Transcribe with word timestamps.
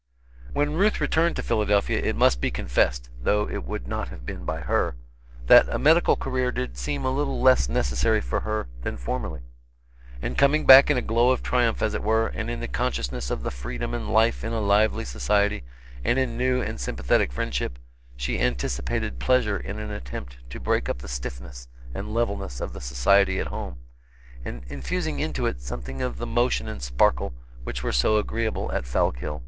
When 0.53 0.73
Ruth 0.73 0.99
returned 0.99 1.35
to 1.35 1.43
Philadelphia, 1.43 1.99
it 2.03 2.15
must 2.15 2.41
be 2.41 2.49
confessed 2.49 3.11
though 3.21 3.47
it 3.47 3.63
would 3.65 3.87
not 3.87 4.07
have 4.07 4.25
been 4.25 4.45
by 4.45 4.61
her 4.61 4.95
that 5.45 5.69
a 5.69 5.77
medical 5.77 6.15
career 6.15 6.51
did 6.51 6.75
seem 6.75 7.05
a 7.05 7.11
little 7.11 7.39
less 7.39 7.69
necessary 7.69 8.19
for 8.19 8.39
her 8.39 8.67
than 8.81 8.97
formerly; 8.97 9.41
and 10.19 10.39
coming 10.39 10.65
back 10.65 10.89
in 10.89 10.97
a 10.97 11.03
glow 11.03 11.29
of 11.29 11.43
triumph, 11.43 11.83
as 11.83 11.93
it 11.93 12.01
were, 12.01 12.25
and 12.29 12.49
in 12.49 12.61
the 12.61 12.67
consciousness 12.67 13.29
of 13.29 13.43
the 13.43 13.51
freedom 13.51 13.93
and 13.93 14.09
life 14.11 14.43
in 14.43 14.53
a 14.53 14.59
lively 14.59 15.05
society 15.05 15.61
and 16.03 16.17
in 16.17 16.35
new 16.35 16.63
and 16.63 16.79
sympathetic 16.81 17.31
friendship, 17.31 17.77
she 18.15 18.39
anticipated 18.41 19.19
pleasure 19.19 19.59
in 19.59 19.77
an 19.77 19.91
attempt 19.91 20.37
to 20.49 20.59
break 20.59 20.89
up 20.89 20.97
the 20.97 21.07
stiffness 21.07 21.67
and 21.93 22.11
levelness 22.11 22.59
of 22.59 22.73
the 22.73 22.81
society 22.81 23.39
at 23.39 23.45
home, 23.53 23.77
and 24.43 24.63
infusing 24.67 25.19
into 25.19 25.45
it 25.45 25.61
something 25.61 26.01
of 26.01 26.17
the 26.17 26.25
motion 26.25 26.67
and 26.67 26.81
sparkle 26.81 27.35
which 27.65 27.83
were 27.83 27.91
so 27.91 28.17
agreeable 28.17 28.71
at 28.71 28.87
Fallkill. 28.87 29.39